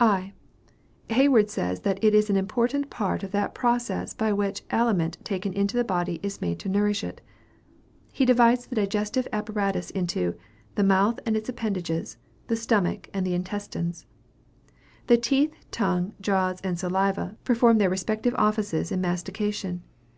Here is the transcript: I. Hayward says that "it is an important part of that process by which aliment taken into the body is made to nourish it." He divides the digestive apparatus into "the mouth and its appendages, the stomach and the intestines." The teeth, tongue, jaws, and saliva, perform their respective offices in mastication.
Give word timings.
I. 0.00 0.32
Hayward 1.10 1.50
says 1.50 1.80
that 1.80 2.02
"it 2.02 2.14
is 2.14 2.30
an 2.30 2.38
important 2.38 2.88
part 2.88 3.22
of 3.22 3.32
that 3.32 3.54
process 3.54 4.14
by 4.14 4.32
which 4.32 4.62
aliment 4.70 5.18
taken 5.24 5.52
into 5.52 5.76
the 5.76 5.84
body 5.84 6.18
is 6.22 6.40
made 6.40 6.58
to 6.60 6.70
nourish 6.70 7.04
it." 7.04 7.20
He 8.10 8.24
divides 8.24 8.64
the 8.64 8.76
digestive 8.76 9.28
apparatus 9.30 9.90
into 9.90 10.36
"the 10.74 10.84
mouth 10.84 11.20
and 11.26 11.36
its 11.36 11.50
appendages, 11.50 12.16
the 12.46 12.56
stomach 12.56 13.10
and 13.12 13.26
the 13.26 13.34
intestines." 13.34 14.06
The 15.06 15.18
teeth, 15.18 15.52
tongue, 15.70 16.14
jaws, 16.18 16.62
and 16.64 16.78
saliva, 16.78 17.36
perform 17.44 17.76
their 17.76 17.90
respective 17.90 18.34
offices 18.38 18.90
in 18.90 19.02
mastication. 19.02 19.82